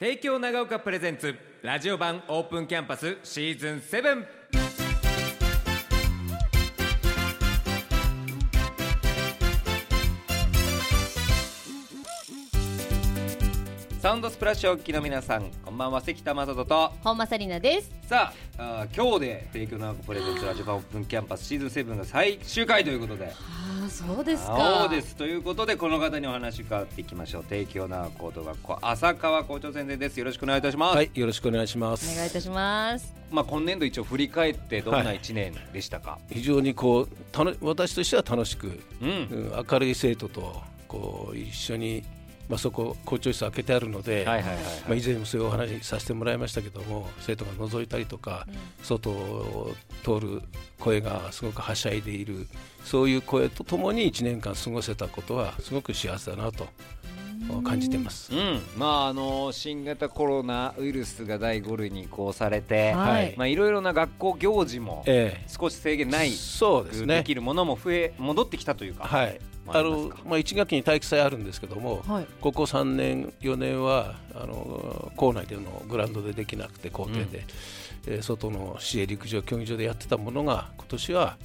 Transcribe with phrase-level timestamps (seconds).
[0.00, 4.24] 帝京長岡プレゼンツラジオ版オープンキャンパスシーズン7
[13.98, 16.00] サウンドスプラッシュをお聞きの皆さんこんばんは。
[16.00, 16.92] 関田正人と。
[17.02, 17.90] 本間紗理奈です。
[18.08, 23.32] さああー今日で帝京長岡プレゼンツラジオ版オープンキャンパスシーズン7が最終回ということで
[23.90, 24.86] そうですか。
[24.88, 25.16] そうです。
[25.16, 27.44] ということでこの方にお話伺っていきましょう。
[27.44, 30.18] 帝京長岡高等学校浅川校長先生です。
[30.18, 32.16] よろしくお願いいたします、はい、よろしくお願いしまおす。
[32.16, 33.14] 願いいたします。
[33.30, 39.08] まあ今年度一応振り返ってどんな一年でしたか、非常にこうたの私としては楽しく、うん。
[39.08, 42.04] うん明るい生徒とこう一緒に
[42.48, 44.26] まあそこ校長室開けてあるので、
[44.88, 48.46] 以前もそういうお話させてもらいましたけども、生徒が覗いたりとか、
[48.82, 50.42] 外を通る
[50.80, 52.46] 声がすごくはしゃいでいる、
[52.84, 56.66] そういう声とともに1年間過ごせたことはすごく幸せだなと
[57.62, 58.34] 感じてます。
[58.34, 63.34] うん、まああの新型コロナウイルスが第5類に移行されて、はい。
[63.36, 65.46] まあいろいろな学校行事もええ。
[65.48, 67.18] 少し制限ないそうですね。
[67.18, 72.26] できるものも増え戻ってきたというか、はい、まああのまあ、1学期に体育祭あるんですけども、はい。
[72.40, 77.44] ここ3年、4年はあの校内でのグラウンドでできなくて校庭で、
[78.06, 81.36] えー外の市営陸上競技場でやってたものが今年は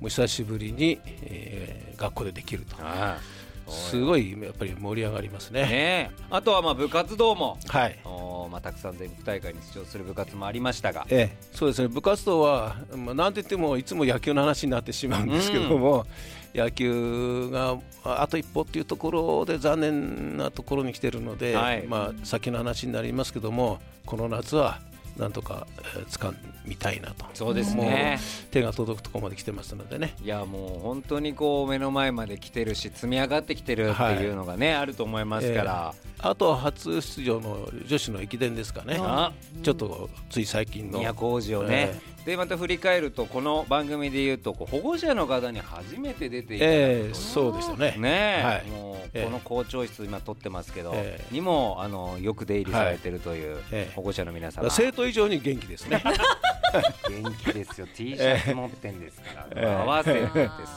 [0.00, 2.76] もう久しぶりに、えー学校でできると。
[2.80, 3.18] あ
[3.68, 5.62] すごいやっぱり盛り上がりますあね。
[5.62, 6.10] ねえ。
[6.30, 7.98] あとはまあ部活動も、はい。
[8.04, 11.88] おーまあ、たくさん全国大会に出場する部活もありましたが、ええ、そうですね。
[11.88, 16.06] 部活動は、まあ、なんて言ってもいつも野球の話になってしまうんですけども、
[16.54, 21.86] 野球がああと一歩っていうところで残念なところに来てるので、はい。
[21.86, 24.80] まあ、先の話になりますけどもこの夏は
[25.16, 27.26] なんとか、えー掴みたいなと。
[27.34, 28.18] そうですね。
[28.50, 30.14] 手が届くところまで来てますのでね。
[30.22, 38.96] いやもう本当にこう目の前まで来てるし積み上がってきてるっていうのがね、あると思いますから、あとは初出場の女子の駅伝ですかね。
[39.00, 39.32] あ。
[39.62, 41.00] ちょっとつい最近の。
[41.02, 47.96] 都大路をね、でまた振り返るとこの番組で言うとこう保護者の方に初めて出ていただくええそうですよね。
[47.98, 48.66] ねえ、はい。
[48.70, 49.24] もうええ。
[49.24, 51.34] この校長室今撮ってますけど、ええ。
[51.34, 53.92] にもあのよく出入りされてるというええ。
[53.94, 56.02] 保護者の皆様、生徒以上に元気ですね。
[57.10, 57.88] 元気ですよ。
[57.92, 59.66] T シャツ持ってんですから、ええ。
[59.66, 60.28] 合わせて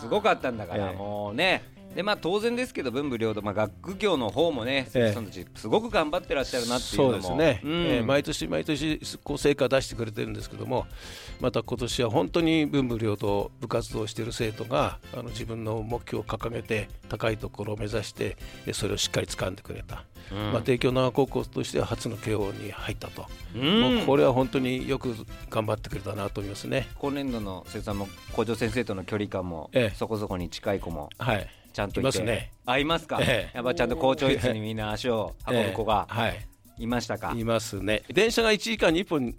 [0.01, 0.95] すごかったんだから、ええ。
[0.95, 5.13] もうねでまあ当然ですけど文武両道、まあ、学業の方もねええ。
[5.13, 7.71] さんたちすごく頑張ってらっしゃるなっていうそうのもですね、うん。
[7.71, 10.85] えー毎年毎年こう成果出してくれてるんですけども
[11.39, 20.03] また今年は本当に文武両道部活動をしている生徒があの自分の目標を掲げて高いところを目指してえそれをしっかり掴んでくれた、
[20.51, 24.03] まあ、帝京長高校としては初の慶応に入ったと、うん。
[24.05, 25.15] これは本当によく
[25.49, 26.87] 頑張ってくれたなと思いますね。
[26.99, 29.95] 今年度の生徒さんも校長先生との距離感もええ。
[29.95, 31.09] そこそこに近い子も。
[31.17, 31.99] はいちゃんといて。
[32.01, 32.51] いますね。
[32.65, 33.55] あいますか、ええ。
[33.57, 36.47] やっぱちゃんと校長室にみんな足を運ぶ子がえーはい。
[36.77, 38.03] いましたか、いますね。
[38.09, 39.35] 電車が1時間に1本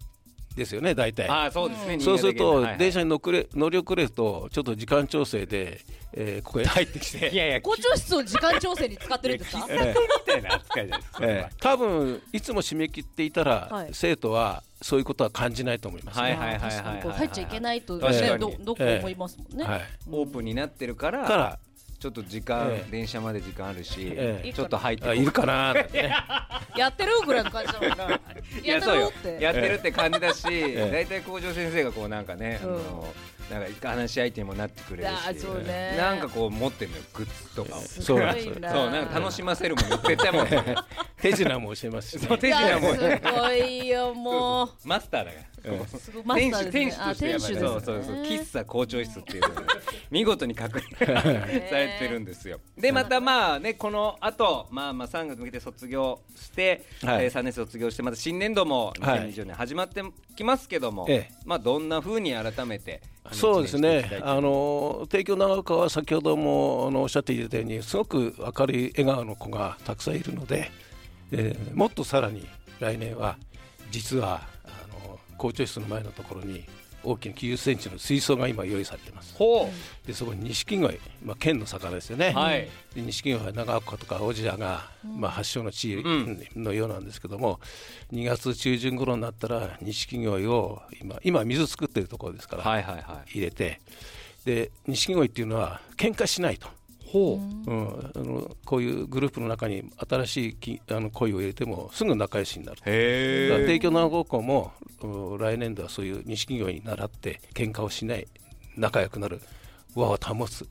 [0.55, 1.29] ですよね大体。
[1.29, 5.81] ああそうですね、そうすると電車車に乗くれ乗り遅れるとちょっと時間調整で、
[6.15, 7.29] えーここへ入ってきて。
[7.33, 9.59] いやいや校長室を時間調整に使ってるんですか？
[9.59, 11.57] 喫茶店みたいな扱いじゃないですか、ええ。
[11.61, 13.89] 多分いつも締め切っていたら、はい。
[13.93, 17.19] 生徒はそういうことは感じないと思います、はいねはいはいはい。
[17.19, 19.83] 入っちゃいけないとねどどこ思いますもんね、はい。
[20.11, 21.59] オープンになってるからから
[22.07, 22.91] ちょっと時間、ええ。
[22.91, 24.53] 電車まで時間あるし、ええ。
[24.53, 26.15] ちょっと入っているかなーなんてね。
[26.79, 28.21] やってるぐらいの感じだもんな。
[28.63, 29.45] いやってるって。
[29.45, 32.69] やってるって感じだし、 え大体校長先生がこうなんかね、うん。
[32.69, 33.15] あの
[33.51, 35.95] なんか話し相手にもなってくれるし、そうね。
[35.97, 40.43] なんかこう持ってんのよグッズとかを、すそうなんですごいなそうなんか楽しませるもの絶対も。
[40.43, 40.47] う
[41.21, 44.69] 手品も教えますし、ねそう手いや品もすごいよもう。
[44.85, 45.45] マスターだから。
[45.69, 47.31] えすごいマス天使ターですね。
[47.31, 47.67] 天使としてやっぱり。
[47.67, 48.17] あそうそうそう。
[48.23, 49.63] 喫茶校長室っていうのが
[50.11, 52.61] 見事に確認されてるんですよ。
[52.77, 57.25] でまたまあねこの後まあまあ3月向けて卒業して、はい。
[57.25, 59.33] えー3年生卒業してまた新年度もはい。
[59.33, 60.03] 2020年始まって
[60.37, 61.35] きますけども、ええ。
[61.45, 63.03] まあどんな風に改めて
[63.33, 64.21] そうですね。
[64.23, 70.71] あの帝京長岡は先ほどもあのおっしゃっていただいたように、すごく明るい笑顔の子がたくさんいるので、
[71.33, 72.47] えーもっとさらに
[72.81, 73.37] 来年は、
[73.91, 74.69] 実はあ
[75.09, 76.65] の校長室の前のところに、
[77.07, 79.35] 大きな90センチの水槽が今、用意されています。
[79.37, 79.71] ほ
[80.07, 87.61] でそこに錦鯉、まあ、県の魚ですよね、はいで錦鯉は長岡とか小千谷が、まあ、発祥の地んのようなんですけども、
[88.13, 93.31] 2月中旬頃になったら錦鯉を今今水作ってるところですから、うはいはいはい。
[93.33, 93.81] 入れて
[94.45, 96.69] で錦鯉っていうのは喧嘩しないと。
[97.07, 97.71] ほう。
[97.73, 102.81] ん、あのこういうグループの中に新しいきあの恋を入れてもすぐ仲良しになる。
[102.83, 104.73] 帝京長高校も
[105.03, 108.27] うん来年度はそういう錦鯉に倣って喧嘩をしない
[108.77, 109.41] 仲良くなる
[109.95, 110.69] 和を保つ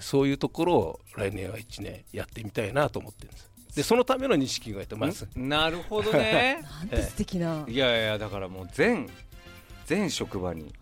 [0.00, 3.50] そういうところを来年は1年やってみたいなと思ってるんです。
[3.76, 5.28] でそのための錦鯉とます。
[5.34, 6.62] なるほどね。
[6.80, 7.64] なんて素敵な。
[7.68, 9.08] いやいやだからもう全
[9.86, 10.72] 全職場に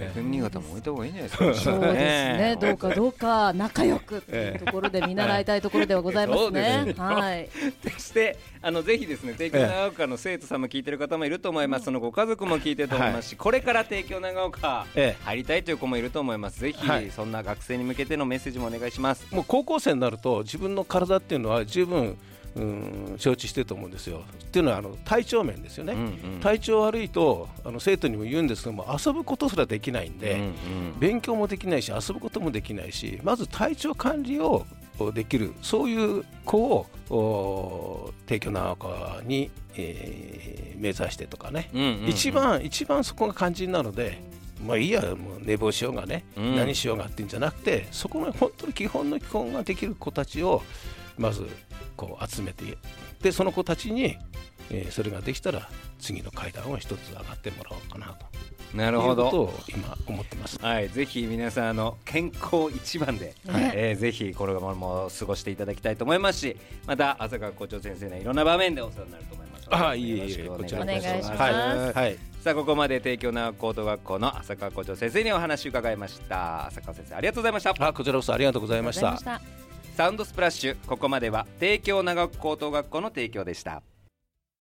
[0.00, 2.58] え F 新潟も置いた方がいいんじゃないですかそうですね。
[2.60, 6.94] どうかかどうか仲良くっていうところで見習いたいところではございますね。
[6.96, 7.48] はい。
[7.92, 15.24] そしてあのぜひですね帝京長岡の生徒さんも聞いてる方もいると思います、そのご家族も聞いてると思いますし、これから帝京長岡ええ。
[15.24, 16.60] 入りたいという子もいると思います。
[16.60, 17.10] ぜひ、はい。
[17.10, 19.26] そんな学生に向けてのメッセージもお願いします。
[19.34, 22.16] もう高校生になると自分の体っていうのは十分
[22.56, 24.22] うん承知してると思うんですよ。
[24.42, 25.92] っていうのはあの体調面ですよね。
[25.92, 26.04] うんう
[26.36, 30.54] ん体調悪いとあの生徒にも言うんですけども遊ぶことすらできないんで、うんうん
[30.98, 34.66] 勉強もできないし遊ぶこともできないしまず体調管理を
[34.98, 44.26] おできるそういう子をお帝京長岡に、えー目指してとかね、うんうんうん一番一番そこが肝心なので。
[44.66, 50.64] まあいいやもう寝坊しようがね、うん何しようがっていうんじゃなくてそこの本当に基本の基本ができる子たちを
[51.18, 51.48] まず
[51.96, 52.64] こう集めて
[53.22, 54.16] でその子たちに、
[54.70, 55.68] えーそれができたら
[55.98, 58.26] 次の階段を一つ上がってもらおうかなと。
[58.74, 59.52] なるほど。
[59.68, 60.58] 今思ってます。
[60.60, 66.56] はい、ぜひ皆さんあの健康一番で、ねえーぜひこれからも過ごしていただきたいと思いますし
[66.86, 71.30] また浅川校長先生のいろんな場面でお世話になると思いますあいえいえこちらお願いします。
[71.30, 72.18] はい、はい。
[72.42, 76.66] さあここまで帝京長高等学校の浅川校長先生にお話を伺いました。
[76.66, 77.74] 浅川先生ありがとうございました。
[77.78, 79.40] あこちらこそありがとうございました
[79.98, 80.76] サウンドスプラッシュ。
[80.86, 83.82] ここまでは帝京長高等学校の提供でした。